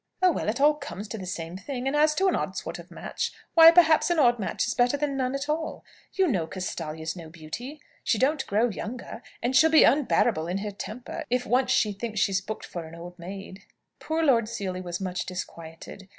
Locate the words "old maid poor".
12.95-14.23